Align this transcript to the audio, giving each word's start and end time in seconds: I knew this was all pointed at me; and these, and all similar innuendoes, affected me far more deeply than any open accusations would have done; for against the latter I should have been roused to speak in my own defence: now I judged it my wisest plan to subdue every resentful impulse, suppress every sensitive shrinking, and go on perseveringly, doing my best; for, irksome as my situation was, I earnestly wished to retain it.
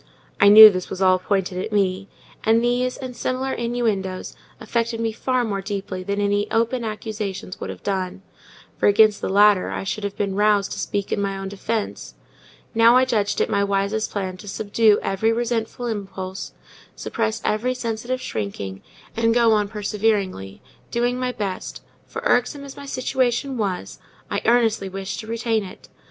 I 0.39 0.49
knew 0.49 0.71
this 0.71 0.89
was 0.89 0.99
all 0.99 1.19
pointed 1.19 1.63
at 1.63 1.71
me; 1.71 2.07
and 2.43 2.63
these, 2.63 2.97
and 2.97 3.11
all 3.11 3.19
similar 3.19 3.53
innuendoes, 3.53 4.35
affected 4.59 4.99
me 4.99 5.11
far 5.11 5.43
more 5.43 5.61
deeply 5.61 6.01
than 6.01 6.19
any 6.19 6.49
open 6.49 6.83
accusations 6.83 7.59
would 7.59 7.69
have 7.69 7.83
done; 7.83 8.23
for 8.79 8.87
against 8.87 9.21
the 9.21 9.29
latter 9.29 9.69
I 9.69 9.83
should 9.83 10.03
have 10.03 10.17
been 10.17 10.33
roused 10.33 10.71
to 10.71 10.79
speak 10.79 11.11
in 11.11 11.21
my 11.21 11.37
own 11.37 11.49
defence: 11.49 12.15
now 12.73 12.97
I 12.97 13.05
judged 13.05 13.41
it 13.41 13.47
my 13.47 13.63
wisest 13.63 14.09
plan 14.09 14.37
to 14.37 14.47
subdue 14.47 14.97
every 15.03 15.31
resentful 15.31 15.85
impulse, 15.85 16.53
suppress 16.95 17.39
every 17.45 17.75
sensitive 17.75 18.23
shrinking, 18.23 18.81
and 19.15 19.35
go 19.35 19.51
on 19.51 19.67
perseveringly, 19.67 20.63
doing 20.89 21.19
my 21.19 21.31
best; 21.31 21.83
for, 22.07 22.23
irksome 22.25 22.63
as 22.63 22.75
my 22.75 22.87
situation 22.87 23.55
was, 23.55 23.99
I 24.31 24.41
earnestly 24.45 24.89
wished 24.89 25.19
to 25.19 25.27
retain 25.27 25.63
it. 25.63 25.89